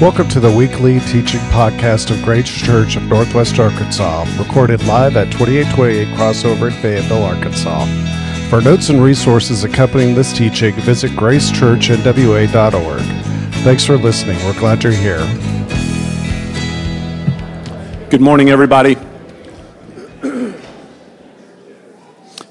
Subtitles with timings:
[0.00, 5.30] Welcome to the weekly teaching podcast of Grace Church of Northwest Arkansas, recorded live at
[5.30, 7.86] 2828 Crossover in Fayetteville, Arkansas.
[8.50, 13.02] For notes and resources accompanying this teaching, visit gracechurchnwa.org.
[13.62, 14.36] Thanks for listening.
[14.44, 15.20] We're glad you're here.
[18.10, 18.96] Good morning, everybody.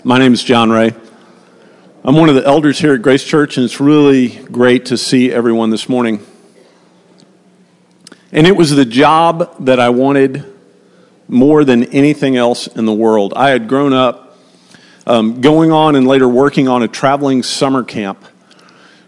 [0.05, 0.96] My name is John Ray.
[2.05, 5.30] I'm one of the elders here at Grace Church, and it's really great to see
[5.30, 6.25] everyone this morning.
[8.34, 10.44] And it was the job that I wanted
[11.28, 13.32] more than anything else in the world.
[13.36, 14.40] I had grown up
[15.05, 18.26] um, going on and later working on a traveling summer camp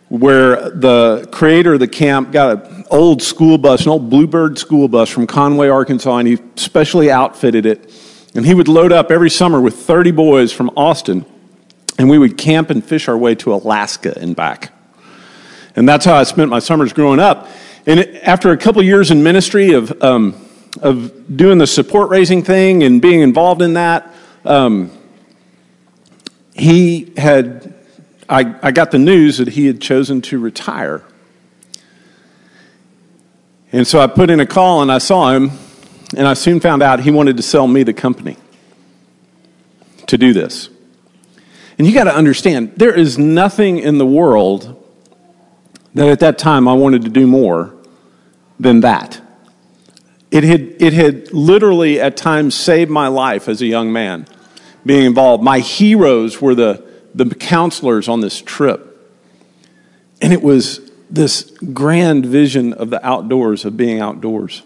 [0.10, 4.88] where the creator of the camp got an old school bus, an old Bluebird school
[4.88, 7.92] bus from Conway, Arkansas, and he specially outfitted it.
[8.36, 11.26] And he would load up every summer with 30 boys from Austin,
[11.98, 14.72] and we would camp and fish our way to Alaska and back.
[15.76, 17.50] And that's how I spent my summers growing up.
[17.88, 20.36] And after a couple years in ministry of, um,
[20.82, 24.12] of doing the support raising thing and being involved in that,
[24.44, 24.92] um,
[26.56, 27.76] he had,
[28.28, 31.04] I, I got the news that he had chosen to retire.
[33.72, 35.52] And so I put in a call and I saw him,
[36.18, 38.38] and I soon found out he wanted to sell me the company
[40.08, 40.70] to do this.
[41.78, 44.82] And you got to understand, there is nothing in the world
[45.94, 47.75] that at that time I wanted to do more
[48.60, 49.22] than that.
[50.32, 54.28] It had, it had literally at times saved my life as a young man
[54.86, 55.44] being involved.
[55.44, 56.84] My heroes were the,
[57.14, 58.92] the counselors on this trip.
[60.22, 64.64] And it was this grand vision of the outdoors, of being outdoors.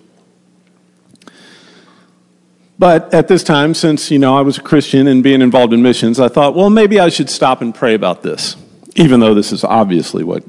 [2.77, 5.81] But at this time, since you know I was a Christian and being involved in
[5.81, 8.55] missions, I thought, well, maybe I should stop and pray about this,
[8.95, 10.43] even though this is obviously what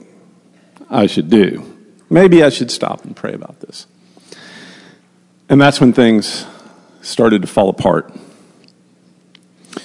[0.88, 1.69] I should do.
[2.10, 3.86] Maybe I should stop and pray about this.
[5.48, 6.44] And that's when things
[7.02, 8.12] started to fall apart.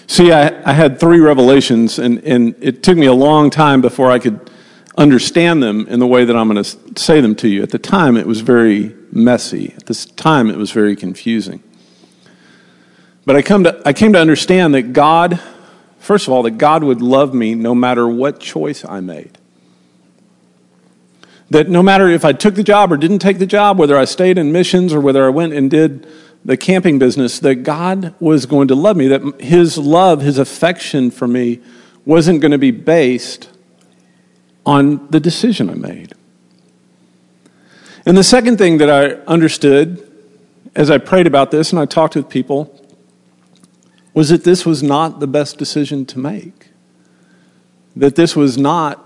[0.08, 4.12] See, I, I had three revelations, and, and it took me a long time before
[4.12, 4.50] I could
[4.98, 7.62] understand them in the way that I'm going to say them to you.
[7.62, 9.74] At the time, it was very messy.
[9.78, 11.62] At this time, it was very confusing.
[13.26, 15.40] But I, come to, I came to understand that God,
[16.00, 19.38] first of all, that God would love me no matter what choice I made.
[21.50, 24.06] That no matter if I took the job or didn't take the job, whether I
[24.06, 26.08] stayed in missions or whether I went and did
[26.44, 31.12] the camping business, that God was going to love me, that His love, His affection
[31.12, 31.60] for me
[32.06, 33.50] wasn't going to be based
[34.66, 36.14] on the decision I made.
[38.06, 40.12] And the second thing that I understood
[40.76, 42.72] as I prayed about this and I talked with people
[44.14, 46.70] was that this was not the best decision to make.
[47.96, 49.05] That this was not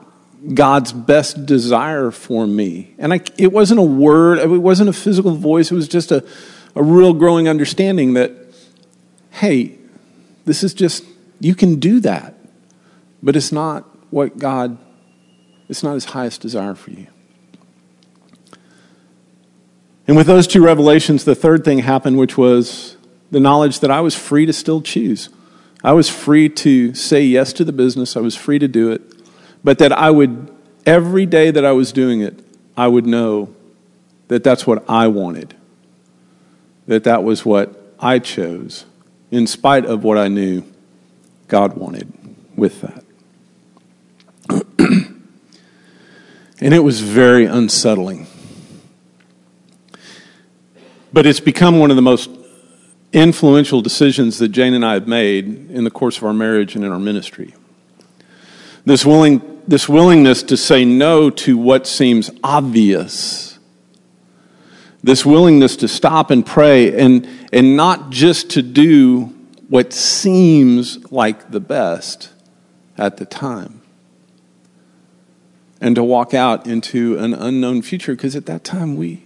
[0.53, 2.95] God's best desire for me.
[2.97, 6.25] And I, it wasn't a word, it wasn't a physical voice, it was just a,
[6.75, 8.31] a real growing understanding that,
[9.31, 9.77] hey,
[10.45, 11.03] this is just,
[11.39, 12.35] you can do that,
[13.21, 14.77] but it's not what God,
[15.67, 17.07] it's not His highest desire for you.
[20.07, 22.97] And with those two revelations, the third thing happened, which was
[23.29, 25.29] the knowledge that I was free to still choose.
[25.83, 29.18] I was free to say yes to the business, I was free to do it
[29.63, 30.53] but that I would,
[30.85, 32.39] every day that I was doing it,
[32.77, 33.53] I would know
[34.29, 35.55] that that's what I wanted,
[36.87, 38.85] that that was what I chose,
[39.31, 40.63] in spite of what I knew
[41.47, 42.13] God wanted
[42.55, 43.03] with that.
[46.61, 48.27] and it was very unsettling.
[51.11, 52.29] But it's become one of the most
[53.11, 56.85] influential decisions that Jane and I have made in the course of our marriage and
[56.85, 57.55] in our ministry.
[58.89, 63.59] This, willing, this willingness to say no to what seems obvious.
[65.03, 69.25] This willingness to stop and pray and, and not just to do
[69.67, 72.31] what seems like the best
[72.97, 73.83] at the time.
[75.79, 79.23] And to walk out into an unknown future because at that time we,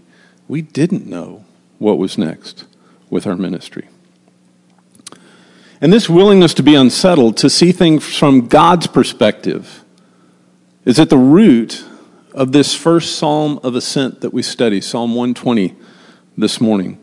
[0.50, 1.46] we didn't know
[1.80, 2.66] what was next
[3.10, 3.88] with our ministry.
[5.84, 9.84] And this willingness to be unsettled, to see things from God's perspective,
[10.86, 11.84] is at the root
[12.34, 15.76] of this first psalm of ascent that we study, Psalm 120,
[16.38, 17.00] this morning.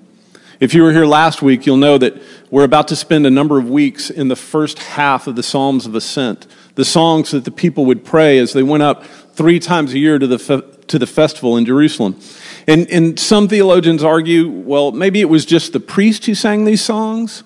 [0.60, 3.58] If you were here last week, you'll know that we're about to spend a number
[3.58, 7.50] of weeks in the first half of the Psalms of Ascent, the songs that the
[7.50, 10.98] people would pray as they went up three times a year to the, fe- to
[10.98, 12.18] the festival in Jerusalem.
[12.66, 16.82] And, and some theologians argue, well, maybe it was just the priest who sang these
[16.82, 17.42] songs,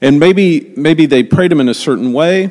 [0.00, 2.50] and maybe, maybe they prayed them in a certain way.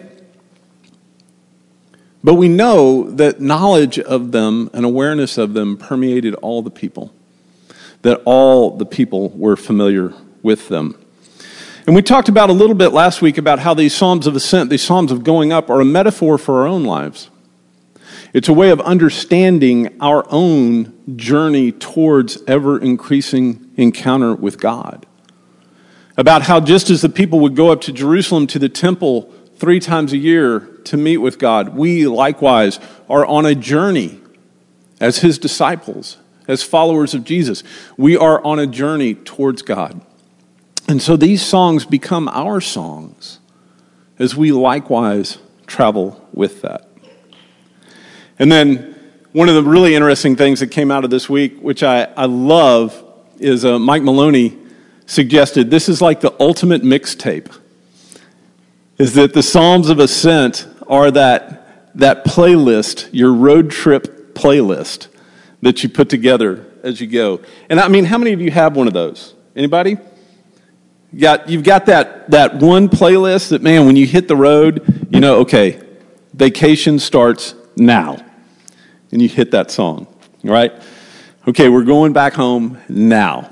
[2.24, 7.14] But we know that knowledge of them and awareness of them permeated all the people.
[8.02, 10.14] that all the people were familiar
[10.44, 10.98] with them.
[11.86, 14.70] And we talked about a little bit last week about how these Psalms of Ascent,
[14.70, 17.30] these Psalms of going up, are a metaphor for our own lives.
[18.34, 25.06] It's a way of understanding our own journey towards ever increasing encounter with God.
[26.18, 29.80] About how, just as the people would go up to Jerusalem to the temple three
[29.80, 34.20] times a year to meet with God, we likewise are on a journey
[35.00, 36.18] as His disciples,
[36.48, 37.64] as followers of Jesus.
[37.98, 40.02] We are on a journey towards God.
[40.88, 43.40] And so these songs become our songs
[44.18, 45.38] as we likewise
[45.68, 46.90] travel with that.
[48.40, 48.96] And then
[49.34, 52.26] one of the really interesting things that came out of this week, which I, I
[52.26, 53.04] love,
[53.38, 54.58] is uh, Mike Maloney
[55.08, 57.58] suggested this is like the ultimate mixtape.
[59.00, 65.08] Is that the Psalms of Ascent are that, that playlist, your road trip playlist
[65.62, 67.42] that you put together as you go.
[67.70, 69.34] And I mean, how many of you have one of those?
[69.56, 69.98] Anybody?
[71.12, 75.08] You got, you've got that, that one playlist that, man, when you hit the road,
[75.10, 75.82] you know, okay,
[76.34, 78.24] vacation starts now.
[79.12, 80.08] And you hit that song,
[80.44, 80.74] right?
[81.48, 83.50] Okay, we're going back home now.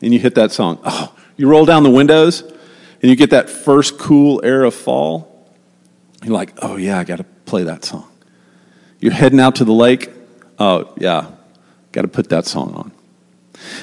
[0.00, 0.78] And you hit that song.
[0.84, 5.48] Oh, you roll down the windows and you get that first cool air of fall.
[6.22, 8.08] You're like, oh, yeah, I got to play that song.
[9.00, 10.10] You're heading out to the lake.
[10.58, 11.30] Oh, yeah,
[11.92, 12.92] got to put that song on.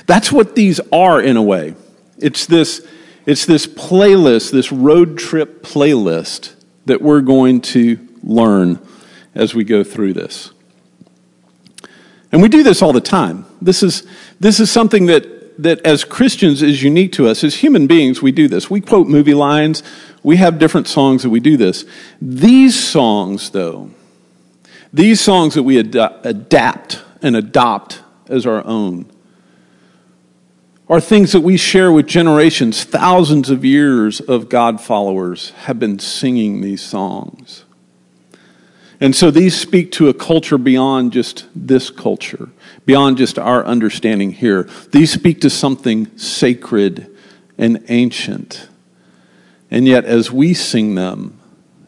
[0.06, 1.76] That's what these are in a way.
[2.18, 2.86] It's this
[3.26, 6.54] it's this playlist, this road trip playlist
[6.86, 8.80] that we're going to learn
[9.34, 10.52] as we go through this.
[12.32, 13.46] And we do this all the time.
[13.62, 14.06] This is,
[14.40, 15.26] this is something that,
[15.58, 17.44] that, as Christians, is unique to us.
[17.44, 18.70] As human beings, we do this.
[18.70, 19.84] We quote movie lines,
[20.24, 21.86] we have different songs that we do this.
[22.22, 23.92] These songs, though,
[24.94, 29.12] these songs that we ad- adapt and adopt as our own,
[30.88, 32.84] are things that we share with generations.
[32.84, 37.65] Thousands of years of God followers have been singing these songs.
[39.00, 42.50] And so these speak to a culture beyond just this culture,
[42.86, 44.70] beyond just our understanding here.
[44.92, 47.14] These speak to something sacred
[47.58, 48.70] and ancient.
[49.70, 51.40] And yet, as we sing them,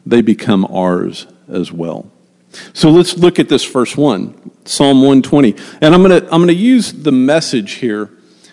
[0.06, 2.12] they become ours as well.
[2.74, 4.34] So let's look at this first one,
[4.66, 5.56] Psalm 120.
[5.82, 8.10] And I'm going to I'm to use the message here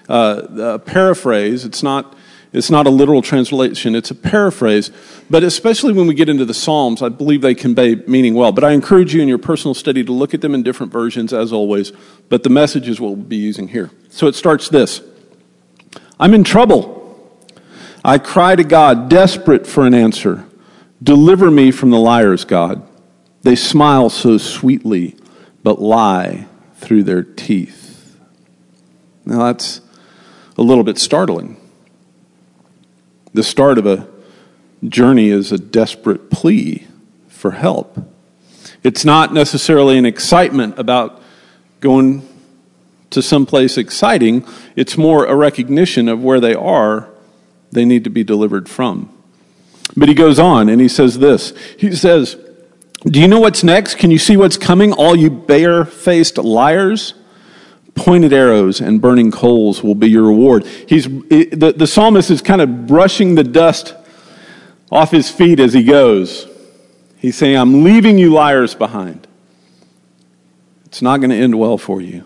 [0.09, 1.65] uh, paraphrase.
[1.65, 2.14] It's not,
[2.55, 4.93] it's not a literal translation, it's a paraphrase.
[5.29, 8.53] But especially when we get into the Psalms, I believe they convey meaning well.
[8.53, 11.33] But I encourage you in your personal study to look at them in different versions,
[11.33, 11.93] as always.
[12.29, 13.91] But the messages we'll be using here.
[14.09, 15.03] So it starts this
[16.21, 17.03] I'm in trouble.
[18.05, 20.47] I cry to God, desperate for an answer.
[21.03, 22.87] Deliver me from the liars, God.
[23.43, 25.17] They smile so sweetly,
[25.65, 26.47] but lie
[26.77, 28.17] through their teeth.
[29.25, 29.81] Now that's
[30.57, 31.61] a little bit startling.
[33.35, 34.09] The start of a
[34.89, 36.87] journey is a desperate plea
[37.29, 37.99] for help.
[38.85, 41.21] It's not necessarily an excitement about
[41.81, 42.27] going
[43.11, 44.47] to someplace exciting,
[44.77, 47.09] it's more a recognition of where they are,
[47.71, 49.11] they need to be delivered from.
[49.97, 52.37] But he goes on and he says this He says,
[53.03, 53.97] Do you know what's next?
[53.97, 57.15] Can you see what's coming, all you bare faced liars?
[57.95, 60.67] Pointed arrows and burning coals will be your reward.
[60.67, 63.95] He's, the, the psalmist is kind of brushing the dust
[64.91, 66.49] off his feet as he goes.
[67.19, 69.27] He's saying, I'm leaving you liars behind.
[70.87, 72.25] It's not going to end well for you.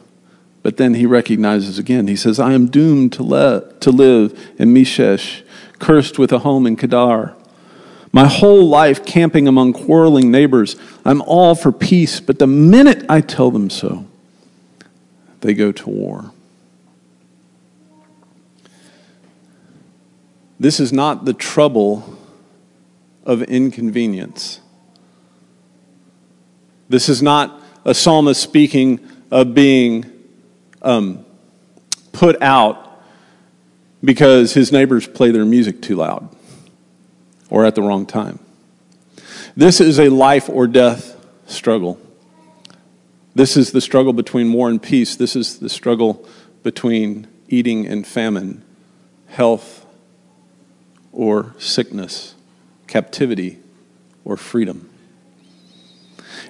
[0.62, 4.72] But then he recognizes again, he says, I am doomed to, le- to live in
[4.72, 5.44] Meshech,
[5.78, 7.34] cursed with a home in Kedar.
[8.12, 10.76] My whole life camping among quarreling neighbors.
[11.04, 14.06] I'm all for peace, but the minute I tell them so,
[15.40, 16.32] they go to war.
[20.60, 22.18] This is not the trouble
[23.24, 24.60] of inconvenience.
[26.88, 30.10] This is not a psalmist speaking of being
[30.82, 31.24] um,
[32.12, 33.02] put out
[34.02, 36.28] because his neighbors play their music too loud
[37.50, 38.38] or at the wrong time.
[39.56, 41.16] This is a life or death
[41.46, 42.00] struggle.
[43.38, 45.14] This is the struggle between war and peace.
[45.14, 46.26] This is the struggle
[46.64, 48.64] between eating and famine,
[49.28, 49.86] health
[51.12, 52.34] or sickness,
[52.88, 53.60] captivity
[54.24, 54.90] or freedom.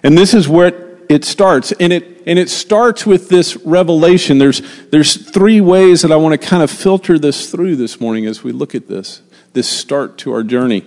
[0.02, 1.73] And this is where it starts.
[1.73, 4.38] And it, and it starts with this revelation.
[4.38, 8.25] There's, there's three ways that I want to kind of filter this through this morning
[8.25, 9.21] as we look at this,
[9.52, 10.87] this start to our journey.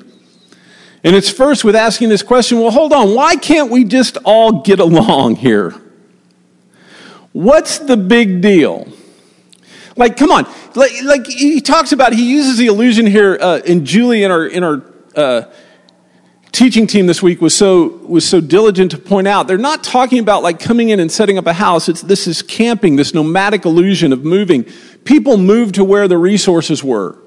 [1.03, 4.63] And it's first with asking this question well, hold on, why can't we just all
[4.63, 5.75] get along here?
[7.33, 8.87] What's the big deal?
[9.95, 10.45] Like, come on.
[10.75, 14.45] Like, like he talks about, he uses the illusion here, uh, and Julie in our,
[14.45, 14.83] in our
[15.15, 15.43] uh,
[16.51, 20.19] teaching team this week was so, was so diligent to point out, they're not talking
[20.19, 21.89] about like coming in and setting up a house.
[21.89, 24.65] It's, this is camping, this nomadic illusion of moving.
[25.05, 27.17] People moved to where the resources were.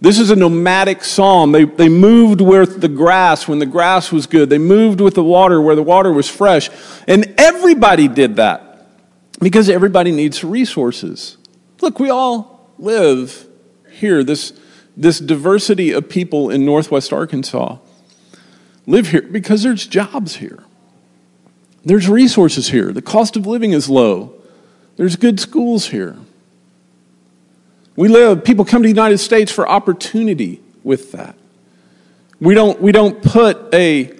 [0.00, 1.52] This is a nomadic psalm.
[1.52, 4.50] They, they moved with the grass when the grass was good.
[4.50, 6.68] They moved with the water where the water was fresh.
[7.08, 8.63] And everybody did that
[9.40, 11.36] because everybody needs resources.
[11.80, 13.46] Look, we all live
[13.90, 14.52] here, this,
[14.96, 17.78] this diversity of people in Northwest Arkansas
[18.86, 20.62] live here because there's jobs here.
[21.84, 22.92] There's resources here.
[22.92, 24.34] The cost of living is low.
[24.96, 26.16] There's good schools here.
[27.96, 31.36] We live, people come to the United States for opportunity with that.
[32.40, 34.12] We don't, we don't put a,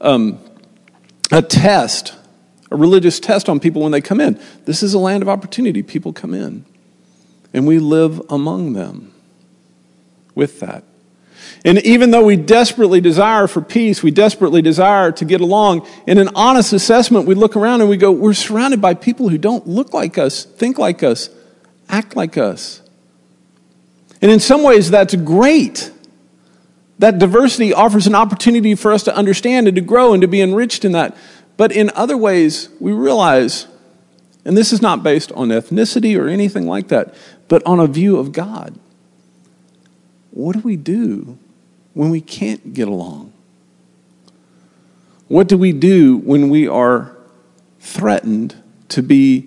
[0.00, 0.38] um,
[1.32, 2.14] a test,
[2.70, 4.40] a religious test on people when they come in.
[4.64, 5.82] This is a land of opportunity.
[5.82, 6.64] People come in,
[7.52, 9.12] and we live among them
[10.34, 10.84] with that.
[11.64, 16.18] And even though we desperately desire for peace, we desperately desire to get along, in
[16.18, 19.66] an honest assessment, we look around and we go, we're surrounded by people who don't
[19.66, 21.28] look like us, think like us,
[21.88, 22.80] act like us.
[24.22, 25.90] And in some ways, that's great.
[26.98, 30.42] That diversity offers an opportunity for us to understand and to grow and to be
[30.42, 31.16] enriched in that.
[31.60, 33.66] But in other ways, we realize,
[34.46, 37.14] and this is not based on ethnicity or anything like that,
[37.48, 38.78] but on a view of God.
[40.30, 41.36] What do we do
[41.92, 43.34] when we can't get along?
[45.28, 47.14] What do we do when we are
[47.78, 48.54] threatened
[48.88, 49.46] to be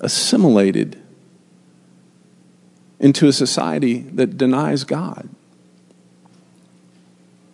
[0.00, 1.02] assimilated
[3.00, 5.30] into a society that denies God.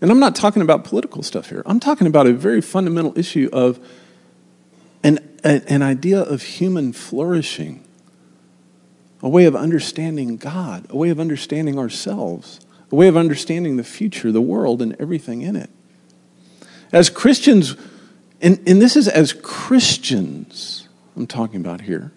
[0.03, 1.63] And I'm not talking about political stuff here.
[1.65, 3.79] I'm talking about a very fundamental issue of
[5.05, 7.85] an, a, an idea of human flourishing,
[9.23, 12.59] a way of understanding God, a way of understanding ourselves,
[12.91, 15.71] a way of understanding the future, the world, and everything in it.
[16.93, 17.77] As Christians,
[18.41, 22.11] and, and this is as Christians I'm talking about here,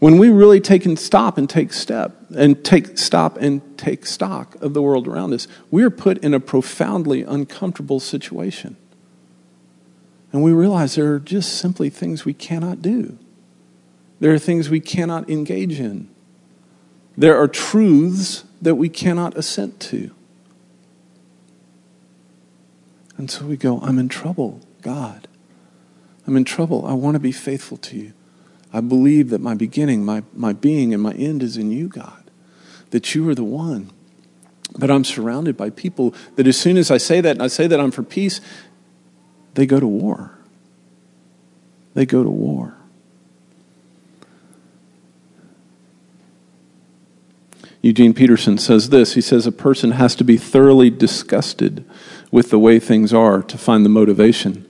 [0.00, 4.54] when we really take and stop and take step and take stop and take stock
[4.62, 8.76] of the world around us, we are put in a profoundly uncomfortable situation.
[10.32, 13.18] And we realize there are just simply things we cannot do.
[14.20, 16.08] There are things we cannot engage in.
[17.16, 20.12] There are truths that we cannot assent to.
[23.18, 25.28] And so we go, I'm in trouble, God.
[26.26, 26.86] I'm in trouble.
[26.86, 28.12] I want to be faithful to you.
[28.72, 32.30] I believe that my beginning, my, my being, and my end is in you, God.
[32.90, 33.90] That you are the one.
[34.78, 37.66] But I'm surrounded by people that as soon as I say that and I say
[37.66, 38.40] that I'm for peace,
[39.54, 40.38] they go to war.
[41.94, 42.76] They go to war.
[47.82, 51.84] Eugene Peterson says this he says, A person has to be thoroughly disgusted
[52.30, 54.66] with the way things are to find the motivation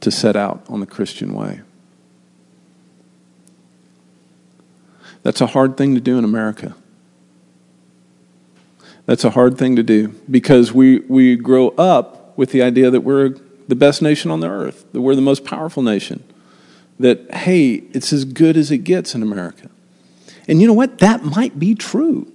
[0.00, 1.62] to set out on the Christian way.
[5.26, 6.76] That's a hard thing to do in America.
[9.06, 13.00] That's a hard thing to do because we, we grow up with the idea that
[13.00, 13.30] we're
[13.66, 16.22] the best nation on the earth, that we're the most powerful nation,
[17.00, 19.68] that, hey, it's as good as it gets in America.
[20.46, 20.98] And you know what?
[20.98, 22.30] That might be true.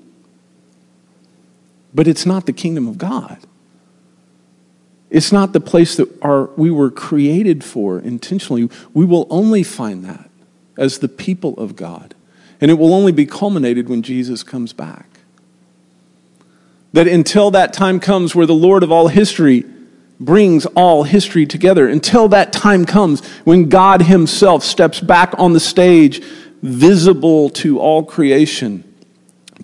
[1.93, 3.37] But it's not the kingdom of God.
[5.09, 8.69] It's not the place that our, we were created for intentionally.
[8.93, 10.29] We will only find that
[10.75, 12.15] as the people of God
[12.61, 15.07] and it will only be culminated when Jesus comes back.
[16.93, 19.65] That until that time comes where the Lord of all history
[20.19, 25.59] brings all history together, until that time comes when God Himself steps back on the
[25.59, 26.23] stage,
[26.61, 28.83] visible to all creation,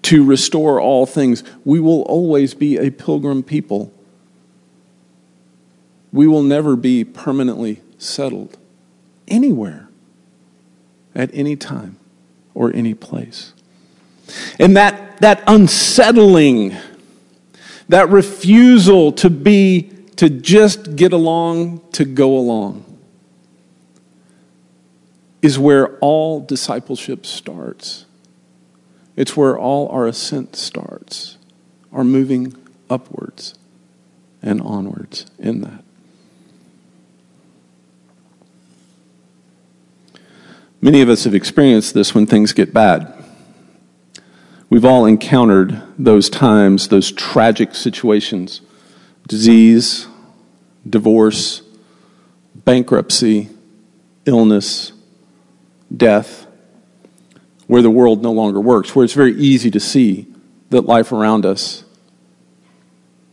[0.02, 3.94] to restore all things, we will always be a pilgrim people.
[6.12, 8.58] We will never be permanently settled
[9.28, 9.90] anywhere
[11.14, 12.00] at any time
[12.58, 13.54] or any place.
[14.60, 16.76] And that, that unsettling,
[17.88, 22.84] that refusal to be, to just get along, to go along,
[25.44, 28.06] is where all discipleship starts.
[29.16, 31.38] It's where all our ascent starts,
[31.94, 32.56] our moving
[32.90, 33.54] upwards
[34.42, 35.84] and onwards in that.
[40.80, 43.14] Many of us have experienced this when things get bad.
[44.70, 48.62] We've all encountered those times, those tragic situations
[49.28, 50.08] disease,
[50.90, 51.62] divorce,
[52.56, 53.50] bankruptcy,
[54.26, 54.94] illness,
[55.96, 56.48] death,
[57.66, 60.28] where the world no longer works, where it's very easy to see
[60.70, 61.84] that life around us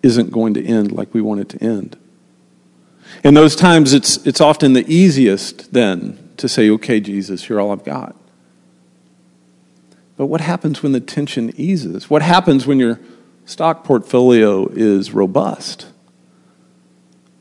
[0.02, 1.96] isn't going to end like we want it to end.
[3.22, 7.70] In those times, it's, it's often the easiest then to say, okay, Jesus, you're all
[7.70, 8.16] I've got.
[10.16, 12.08] But what happens when the tension eases?
[12.08, 13.00] What happens when your
[13.44, 15.88] stock portfolio is robust?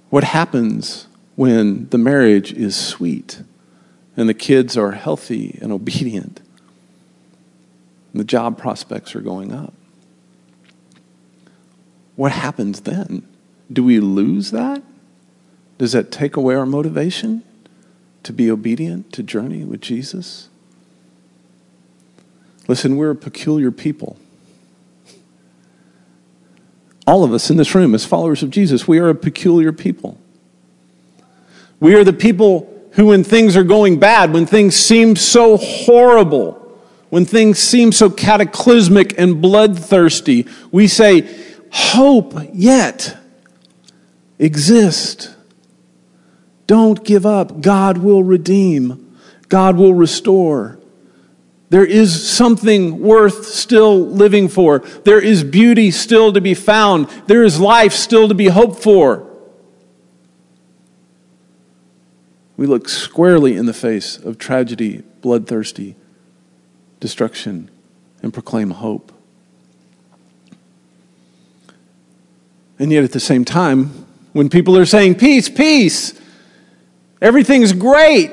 [0.10, 3.42] What happens when the marriage is sweet
[4.16, 6.42] and the kids are healthy and obedient
[8.12, 9.74] and the job prospects are going up?
[12.16, 13.28] What happens then?
[13.72, 14.84] Do we lose that?
[15.78, 17.44] Does that take away our motivation
[18.24, 20.50] to be obedient, to journey with Jesus?
[22.68, 24.18] Listen, we're a peculiar people.
[27.06, 30.18] All of us in this room, as followers of Jesus, we are a peculiar people.
[31.80, 36.53] We are the people who, when things are going bad, when things seem so horrible,
[37.10, 41.30] when things seem so cataclysmic and bloodthirsty, we say,
[41.72, 43.18] Hope yet
[44.39, 45.33] exists.
[46.67, 47.62] Don't give up.
[47.62, 49.17] God will redeem,
[49.50, 50.79] God will restore.
[51.70, 54.79] There is something worth still living for.
[55.05, 57.08] There is beauty still to be found.
[57.25, 59.27] There is life still to be hoped for.
[62.58, 65.96] We look squarely in the face of tragedy, bloodthirsty
[67.00, 67.70] destruction,
[68.22, 69.12] and proclaim hope.
[72.77, 76.13] And yet, at the same time, when people are saying, Peace, peace,
[77.24, 78.32] everything's great,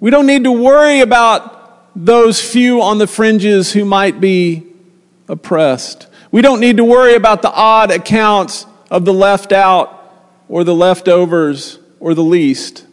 [0.00, 4.64] we don't need to worry about those few on the fringes who might be
[5.28, 6.06] oppressed.
[6.30, 9.94] We don't need to worry about the odd accounts of the left out
[10.48, 12.86] or the leftovers or the least.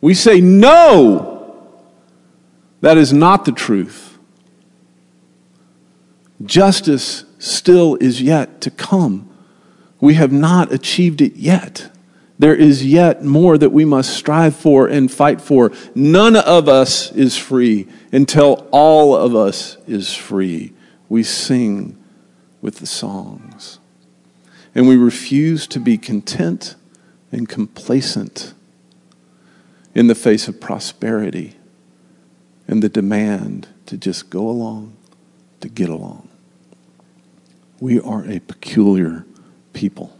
[0.00, 1.72] We say, no,
[2.80, 4.18] that is not the truth.
[6.44, 9.28] Justice still is yet to come.
[10.00, 11.91] We have not achieved it yet.
[12.42, 15.70] There is yet more that we must strive for and fight for.
[15.94, 20.72] None of us is free until all of us is free.
[21.08, 21.96] We sing
[22.60, 23.78] with the songs.
[24.74, 26.74] And we refuse to be content
[27.30, 28.54] and complacent
[29.94, 31.54] in the face of prosperity
[32.66, 34.96] and the demand to just go along,
[35.60, 36.28] to get along.
[37.78, 39.26] We are a peculiar
[39.72, 40.18] people.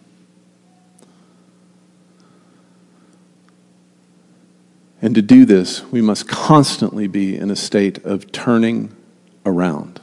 [5.02, 8.94] And to do this, we must constantly be in a state of turning
[9.44, 10.00] around.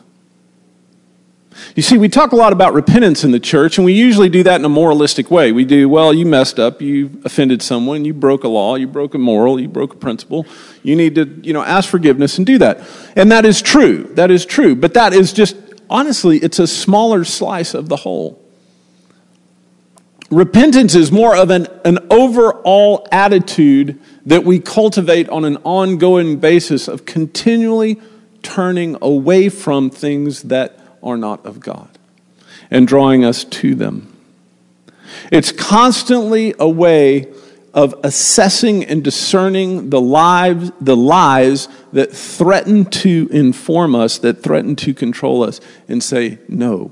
[1.75, 4.43] You see, we talk a lot about repentance in the church, and we usually do
[4.43, 5.51] that in a moralistic way.
[5.51, 9.13] We do, well, you messed up, you offended someone, you broke a law, you broke
[9.13, 10.45] a moral, you broke a principle.
[10.83, 12.81] You need to, you know, ask forgiveness and do that.
[13.15, 14.03] And that is true.
[14.13, 14.75] That is true.
[14.75, 15.55] But that is just,
[15.89, 18.41] honestly, it's a smaller slice of the whole.
[20.29, 26.87] Repentance is more of an, an overall attitude that we cultivate on an ongoing basis
[26.87, 27.99] of continually
[28.43, 31.89] turning away from things that are not of God
[32.69, 34.15] and drawing us to them.
[35.31, 37.33] It's constantly a way
[37.73, 44.75] of assessing and discerning the lives, the lies that threaten to inform us, that threaten
[44.75, 46.91] to control us, and say, no.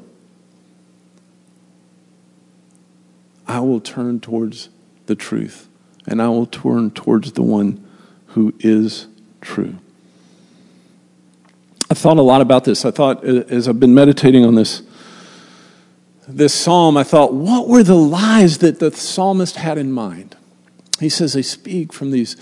[3.48, 4.70] I will turn towards
[5.06, 5.67] the truth
[6.08, 7.86] and I will turn towards the one
[8.28, 9.08] who is
[9.42, 9.78] true.
[11.90, 12.86] I thought a lot about this.
[12.86, 14.82] I thought, as I've been meditating on this,
[16.28, 20.36] this psalm, I thought, what were the lies that the psalmist had in mind?
[21.00, 22.36] He says they speak from these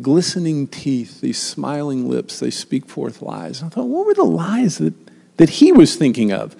[0.00, 3.62] glistening teeth, these smiling lips, they speak forth lies.
[3.62, 4.94] I thought, what were the lies that,
[5.36, 6.56] that he was thinking of?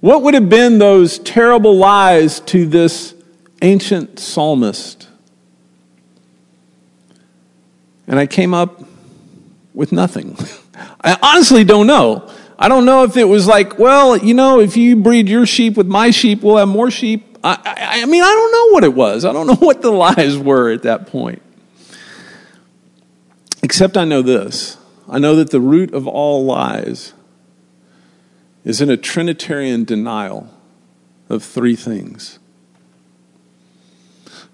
[0.00, 3.14] What would have been those terrible lies to this
[3.64, 5.08] ancient psalmist.
[8.06, 8.82] And I came up
[9.72, 10.36] with nothing.
[11.00, 12.30] I honestly don't know.
[12.58, 15.76] I don't know if it was like, well, you know, if you breed your sheep
[15.76, 17.38] with my sheep, we'll have more sheep.
[17.42, 19.24] I, I, I mean, I don't know what it was.
[19.24, 21.42] I don't know what the lies were at that point.
[23.62, 24.76] Except I know this
[25.08, 27.12] I know that the root of all lies
[28.64, 30.50] is in a Trinitarian denial
[31.28, 32.38] of three things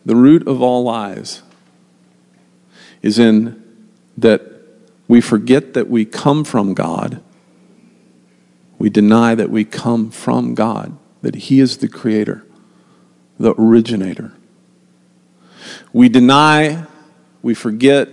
[0.04, 1.42] the root of all lies
[3.02, 3.62] is in
[4.16, 4.42] that
[5.08, 7.22] we forget that we come from God.
[8.78, 12.46] We deny that we come from God, that He is the creator,
[13.38, 14.32] the originator.
[15.92, 16.86] We deny,
[17.42, 18.08] we forget,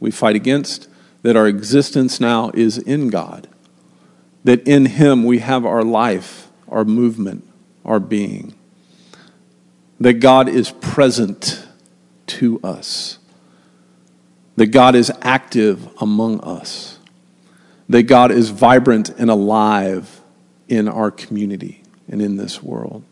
[0.00, 0.88] we fight against
[1.22, 3.48] that our existence now is in God,
[4.44, 7.44] that in Him we have our life, our movement,
[7.84, 8.54] our being,
[9.98, 11.66] that God is present
[12.26, 13.18] to us,
[14.56, 16.98] that God is active among us,
[17.88, 20.20] that God is vibrant and alive
[20.68, 23.04] in our community and in this world.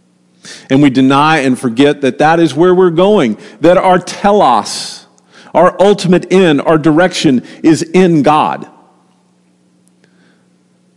[0.69, 5.07] And we deny and forget that that is where we're going, that our telos,
[5.55, 8.69] our ultimate end, our direction is in God.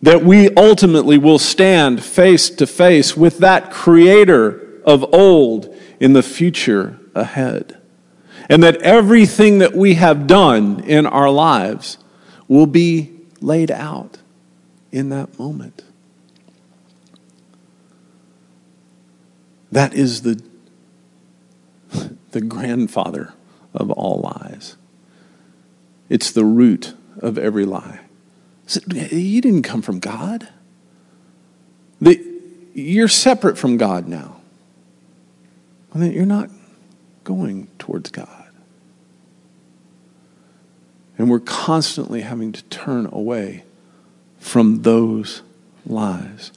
[0.01, 6.23] That we ultimately will stand face to face with that creator of old in the
[6.23, 7.77] future ahead.
[8.49, 11.97] And that everything that we have done in our lives
[12.47, 14.19] will be laid out
[14.91, 15.83] in that moment.
[19.71, 20.41] That is the,
[22.31, 23.33] the grandfather
[23.73, 24.77] of all lies.
[26.09, 27.99] It's the root of every lie.
[28.65, 30.47] So you didn't come from God.
[31.99, 32.23] The,
[32.73, 34.41] you're separate from God now.
[35.93, 36.49] And then you're not
[37.23, 38.36] going towards God.
[41.17, 43.63] And we're constantly having to turn away
[44.39, 45.41] from those
[45.85, 46.51] lies.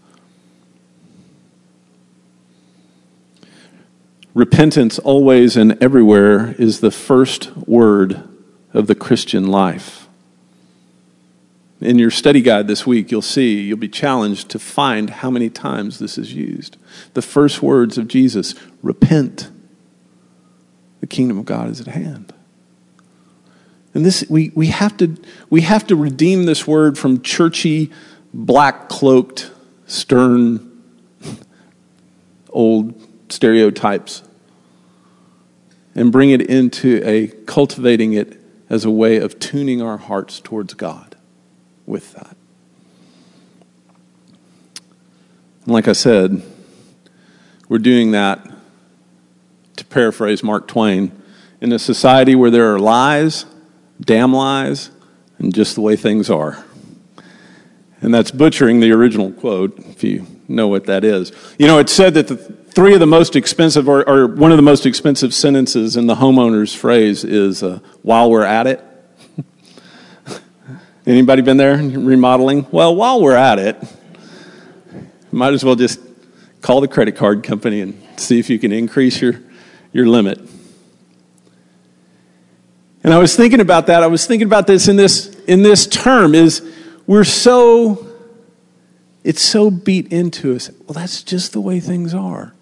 [4.34, 8.22] Repentance always and everywhere is the first word
[8.72, 10.08] of the Christian life.
[11.80, 15.48] In your study guide this week, you'll see, you'll be challenged to find how many
[15.48, 16.76] times this is used.
[17.14, 19.50] The first words of Jesus repent.
[21.00, 22.34] The kingdom of God is at hand.
[23.92, 25.16] And this, we, we, have to,
[25.48, 27.90] we have to redeem this word from churchy,
[28.32, 29.50] black cloaked,
[29.86, 30.82] stern,
[32.50, 32.94] old
[33.28, 34.22] stereotypes
[35.94, 40.74] and bring it into a cultivating it as a way of tuning our hearts towards
[40.74, 41.16] God
[41.86, 42.36] with that.
[45.64, 46.42] And like I said,
[47.68, 48.48] we're doing that,
[49.76, 51.12] to paraphrase Mark Twain,
[51.60, 53.44] in a society where there are lies
[54.00, 54.90] damn lies,
[55.38, 56.64] and just the way things are.
[58.02, 61.32] And that's butchering the original quote, if you know what that is.
[61.58, 64.56] You know, it's said that the three of the most expensive, or, or one of
[64.56, 68.84] the most expensive sentences in the homeowner's phrase is, uh, while we're at it.
[71.06, 72.66] Anybody been there remodeling?
[72.70, 73.76] Well, while we're at it,
[75.30, 76.00] might as well just
[76.62, 79.40] call the credit card company and see if you can increase your,
[79.92, 80.40] your limit.
[83.02, 84.02] And I was thinking about that.
[84.02, 86.62] I was thinking about this in this in this term is
[87.06, 88.06] we're so
[89.24, 90.70] it's so beat into us.
[90.86, 92.54] Well, that's just the way things are.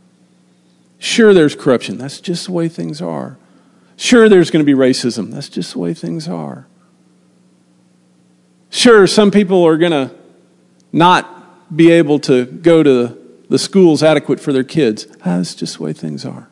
[0.99, 1.99] Sure there's corruption.
[1.99, 3.39] That's just the way things are.
[3.97, 5.31] Sure there's going to be racism.
[5.31, 6.67] That's just the way things are.
[8.71, 10.15] Sure some people are going to
[10.93, 15.07] not be able to go to the schools adequate for their kids.
[15.25, 16.49] That's just the way things are.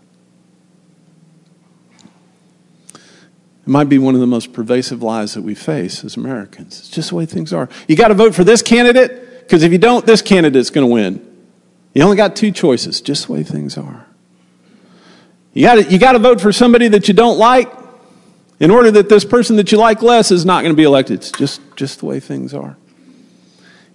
[3.66, 6.79] It might be one of the most pervasive lies that we face as Americans.
[6.79, 7.68] It's just the way things are.
[7.88, 10.92] You got to vote for this candidate because if you don't, this candidate's going to
[10.92, 11.22] win.
[11.92, 14.07] You only got two choices, just the way things are.
[15.52, 17.72] You got to, you to vote for somebody that you don't like
[18.61, 21.16] in order that this person that you like less is not going to be elected.
[21.16, 22.76] It's just, just the way things are.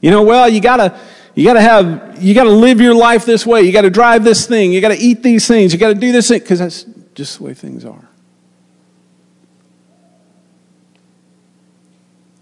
[0.02, 1.00] You know, well, you got to
[1.34, 3.62] you got to have you got to live your life this way.
[3.62, 4.74] You got to drive this thing.
[4.74, 5.72] You got to eat these things.
[5.72, 8.10] You got to do this thing because that's just the way things are.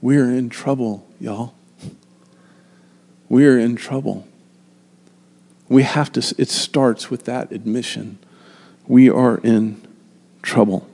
[0.02, 1.54] We're in trouble, y'all.
[3.28, 4.28] We're in trouble.
[5.68, 8.18] We have to, it starts with that admission.
[8.88, 9.82] We are in
[10.42, 10.88] trouble.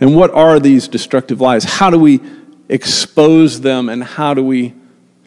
[0.00, 1.64] And what are these destructive lies?
[1.64, 2.20] How do we
[2.68, 4.74] expose them and how do we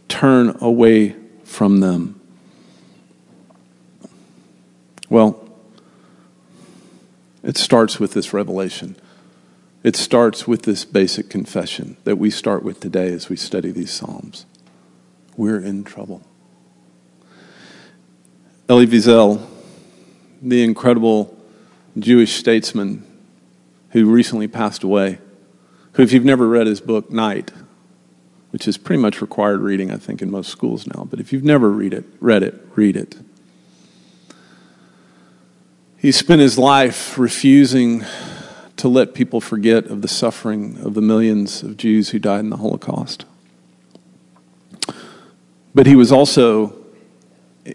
[0.07, 2.19] turn away from them?
[5.09, 5.37] Well,
[7.43, 8.95] it starts with this revelation.
[9.83, 13.91] It starts with this basic confession that we start with today as we study these
[13.91, 14.45] Psalms.
[15.35, 16.21] We're in trouble.
[18.69, 19.43] Elie Wiesel,
[20.41, 21.35] the incredible
[21.97, 23.05] Jewish statesman
[23.89, 25.17] who recently passed away,
[25.93, 27.51] who, if you've never read his book, Night,
[28.51, 31.43] which is pretty much required reading, I think, in most schools now, but if you've
[31.43, 33.17] never read it, read it, read it.
[35.97, 38.05] He spent his life refusing
[38.81, 42.49] to let people forget of the suffering of the millions of Jews who died in
[42.49, 43.25] the Holocaust.
[45.75, 46.73] But he was also,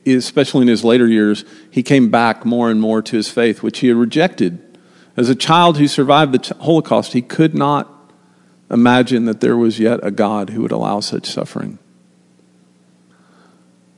[0.04, 3.78] especially in his later years, he came back more and more to his faith, which
[3.78, 4.60] he had rejected.
[5.16, 7.88] As a child who survived the Holocaust, he could not
[8.68, 11.78] imagine that there was yet a God who would allow such suffering.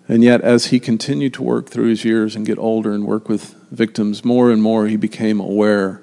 [0.06, 3.30] And yet, as he continued to work through his years and get older and work
[3.30, 6.02] with victims, more and more he became aware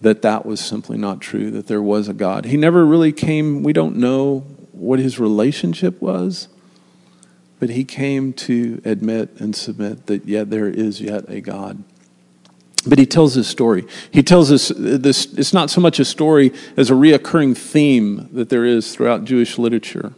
[0.00, 2.44] that that was simply not true, that there was a God.
[2.44, 4.40] He never really came, we don't know
[4.72, 6.48] what his relationship was,
[7.58, 11.82] but he came to admit and submit that, yet there is yet a God.
[12.86, 13.84] But he tells this story.
[14.12, 18.48] He tells us this, it's not so much a story as a reoccurring theme that
[18.48, 20.12] there is throughout Jewish literature.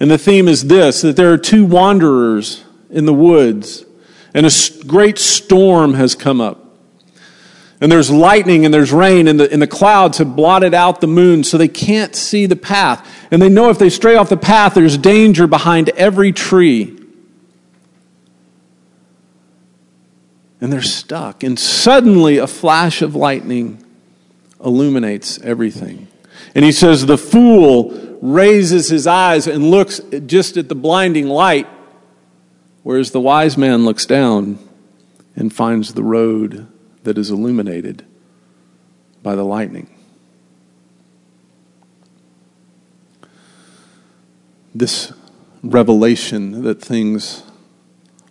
[0.00, 3.84] And the theme is this that there are two wanderers in the woods,
[4.34, 4.50] and a
[4.86, 6.67] great storm has come up.
[7.80, 11.06] And there's lightning and there's rain, and the, and the clouds have blotted out the
[11.06, 13.08] moon, so they can't see the path.
[13.30, 16.98] And they know if they stray off the path, there's danger behind every tree.
[20.60, 21.44] And they're stuck.
[21.44, 23.84] And suddenly, a flash of lightning
[24.62, 26.08] illuminates everything.
[26.56, 31.68] And he says, The fool raises his eyes and looks just at the blinding light,
[32.82, 34.58] whereas the wise man looks down
[35.36, 36.66] and finds the road
[37.08, 38.04] that is illuminated
[39.22, 39.88] by the lightning.
[44.74, 45.14] This
[45.62, 47.44] revelation that things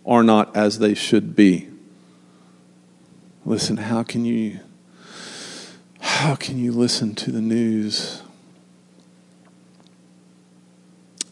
[0.06, 1.68] are not as they should be.
[3.44, 4.60] Listen, how can you
[5.98, 8.22] how can you listen to the news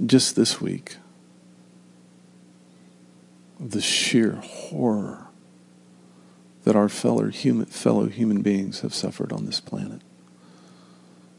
[0.05, 0.97] just this week
[3.61, 5.26] the sheer horror
[6.67, 10.03] that our fellow human, fellow human beings have suffered on this planet.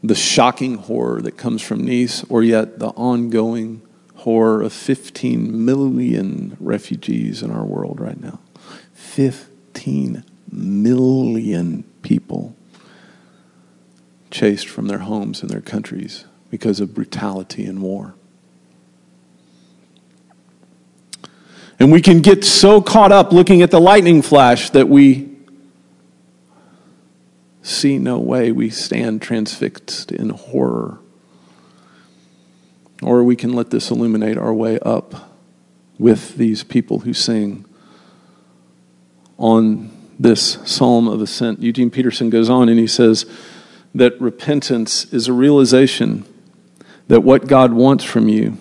[0.02, 3.82] The shocking horror that comes from Nice, or yet the ongoing
[4.16, 8.40] horror of 15 million refugees in our world right now.
[8.94, 12.56] 15 million people
[14.30, 18.14] chased from their homes and their countries because of brutality and war.
[21.78, 25.28] And we can get so caught up looking at the lightning flash that we
[27.62, 28.50] see no way.
[28.50, 30.98] We stand transfixed in horror.
[33.00, 35.30] Or we can let this illuminate our way up
[35.98, 37.64] with these people who sing
[39.36, 41.62] on this psalm of ascent.
[41.62, 43.24] Eugene Peterson goes on and he says
[43.94, 46.24] that repentance is a realization
[47.06, 48.58] that what God wants from you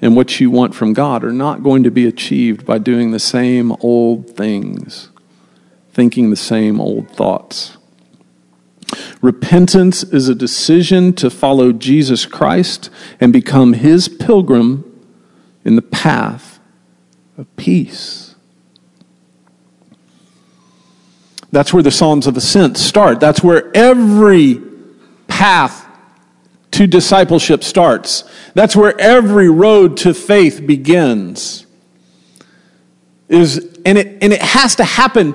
[0.00, 3.18] and what you want from God are not going to be achieved by doing the
[3.18, 5.10] same old things,
[5.92, 7.76] thinking the same old thoughts.
[9.20, 14.84] Repentance is a decision to follow Jesus Christ and become his pilgrim
[15.64, 16.60] in the path
[17.36, 18.34] of peace.
[21.50, 23.20] That's where the Psalms of Ascent start.
[23.20, 24.60] That's where every
[25.26, 25.86] path
[26.72, 28.24] to discipleship starts.
[28.54, 31.66] That's where every road to faith begins.
[33.28, 35.34] Is, and, it, and it has to happen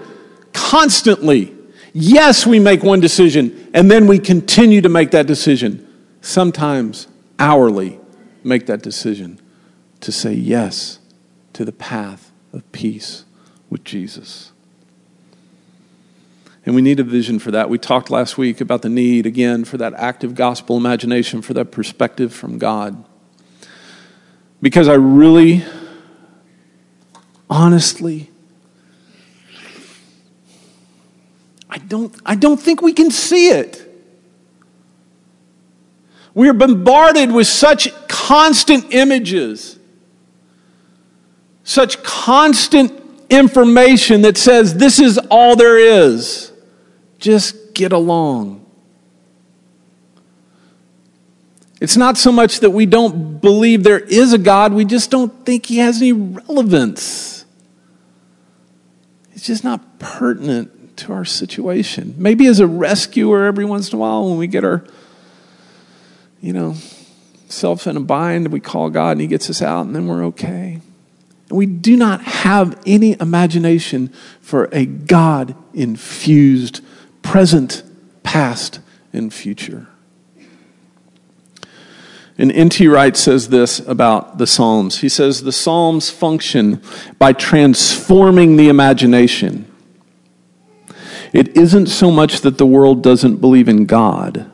[0.52, 1.56] constantly.
[1.93, 5.88] Yes, we make one decision and then we continue to make that decision.
[6.21, 7.99] Sometimes hourly
[8.43, 9.39] make that decision
[10.02, 10.99] to say yes
[11.54, 13.26] to the path of peace
[13.69, 14.53] with Jesus.
[16.65, 17.69] And we need a vision for that.
[17.69, 21.71] We talked last week about the need, again, for that active gospel imagination, for that
[21.71, 23.04] perspective from God.
[24.62, 25.63] Because I really,
[27.49, 28.32] honestly,
[31.69, 33.82] I don't, I don't think we can see it.
[36.34, 39.78] We are bombarded with such constant images,
[41.65, 46.53] such constant information that says this is all there is.
[47.23, 48.65] Just get along.
[51.79, 55.45] It's not so much that we don't believe there is a God, we just don't
[55.45, 57.45] think he has any relevance.
[59.31, 62.13] It's just not pertinent to our situation.
[62.17, 64.83] Maybe as a rescuer every once in a while when we get our,
[66.41, 66.75] you know,
[67.47, 70.25] self in a bind, we call God and he gets us out and then we're
[70.25, 70.81] okay.
[71.47, 74.09] And we do not have any imagination
[74.41, 76.81] for a God infused
[77.23, 77.83] present,
[78.21, 78.79] past,
[79.12, 79.88] and future.
[82.38, 82.88] And N.T.
[82.88, 84.99] Wright says this about the Psalms.
[84.99, 86.81] He says the Psalms function
[87.19, 89.71] by transforming the imagination.
[91.31, 94.49] It isn't so much that the world doesn't believe in God.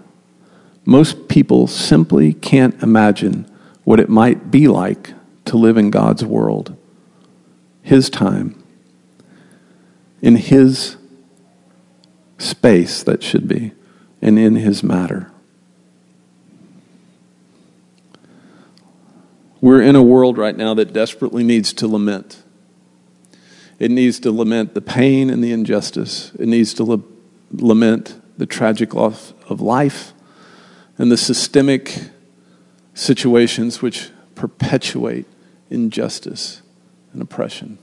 [0.85, 3.49] Most people simply can't imagine
[3.83, 5.13] what it might be like
[5.45, 6.75] to live in God's world,
[7.81, 8.61] His time,
[10.21, 10.97] in His
[12.39, 13.73] space that should be
[14.21, 15.31] and in his matter.
[19.61, 22.43] We're in a world right now that desperately needs to lament.
[23.77, 26.31] It needs to lament the pain and the injustice.
[26.39, 27.03] It needs to la-
[27.51, 30.13] lament the tragic loss of life
[30.97, 31.99] and the systemic
[32.93, 35.25] situations which perpetuate
[35.69, 36.61] injustice
[37.13, 37.77] and oppression.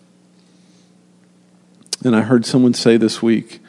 [2.05, 3.61] And I heard someone say this week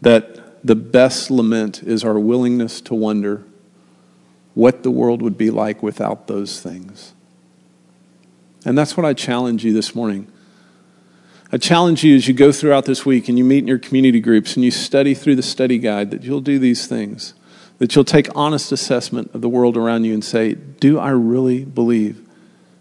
[0.00, 3.44] that the best lament is our willingness to wonder
[4.54, 7.12] what the world would be like without those things.
[8.64, 10.30] And that's what I challenge you this morning.
[11.52, 14.20] I challenge you as you go throughout this week and you meet in your community
[14.20, 17.34] groups and you study through the study guide that you'll do these things,
[17.78, 21.64] that you'll take honest assessment of the world around you and say, Do I really
[21.64, 22.24] believe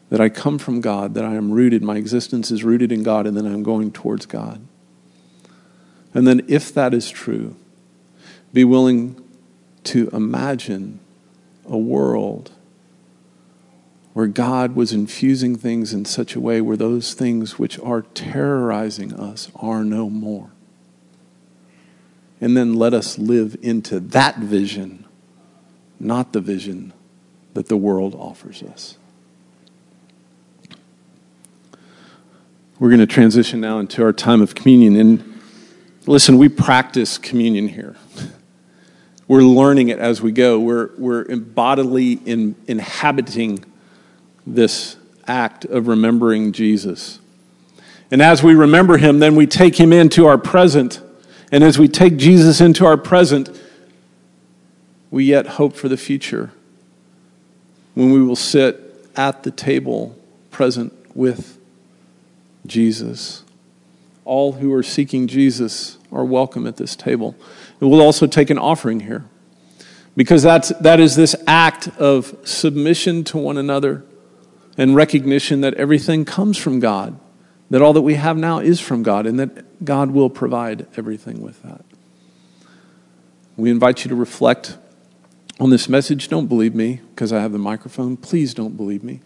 [0.10, 3.26] that I come from God, that I am rooted, my existence is rooted in God,
[3.26, 4.62] and then I'm going towards God?
[6.14, 7.56] And then, if that is true,
[8.52, 9.22] be willing
[9.86, 11.00] to imagine
[11.68, 12.52] a world
[14.14, 19.14] where God was infusing things in such a way where those things which are terrorizing
[19.14, 20.50] us are no more.
[22.42, 25.06] And then let us live into that vision,
[26.00, 26.94] not the vision
[27.54, 28.98] that the world offers us.
[32.80, 34.96] We're going to transition now into our time of communion.
[34.96, 35.29] And
[36.10, 37.96] listen, we practice communion here.
[39.28, 40.60] We're learning it as we go.
[40.60, 43.64] We're, we're bodily in, inhabiting
[44.48, 47.20] this act of remembering Jesus.
[48.10, 51.00] And as we remember him, then we take him into our present.
[51.52, 53.52] And as we take Jesus into our present,
[55.12, 56.52] we yet hope for the future
[57.94, 58.82] when we will sit
[59.16, 60.18] at the table
[60.50, 61.60] present with
[62.66, 63.44] Jesus.
[64.26, 67.36] All who are seeking Jesus are welcome at this table.
[67.80, 69.26] And we'll also take an offering here
[70.16, 74.04] because that's, that is this act of submission to one another
[74.78, 77.20] and recognition that everything comes from God,
[77.70, 81.42] that all that we have now is from God, and that God will provide everything
[81.42, 81.84] with that.
[83.58, 84.78] We invite you to reflect
[85.60, 86.30] on this message.
[86.30, 88.16] Don't believe me because I have the microphone.
[88.16, 89.20] Please don't believe me.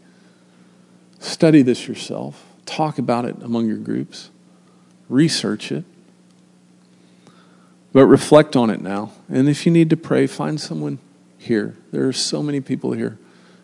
[1.20, 4.30] Study this yourself, talk about it among your groups,
[5.08, 5.86] research it.
[7.94, 9.12] But reflect on it now.
[9.30, 10.98] And if you need to pray, find someone
[11.38, 11.78] here.
[11.92, 13.20] There are so many people here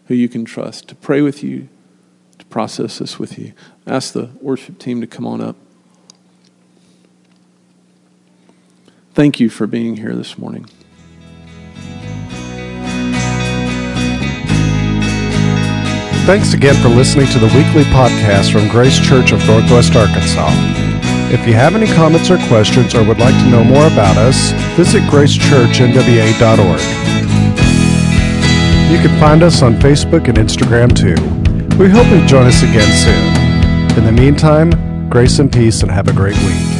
[0.05, 1.67] who you can trust to pray with you,
[2.37, 3.53] to process this with you.
[3.87, 5.55] Ask the worship team to come on up.
[9.13, 10.65] Thank you for being here this morning.
[16.25, 20.88] Thanks again for listening to the weekly podcast from Grace Church of Northwest Arkansas.
[21.31, 24.51] If you have any comments or questions or would like to know more about us,
[24.75, 26.81] visit gracechurchnwa.org.
[28.91, 31.15] You can find us on Facebook and Instagram too.
[31.77, 33.97] We hope you join us again soon.
[33.99, 34.71] In the meantime,
[35.07, 36.78] grace and peace and have a great week.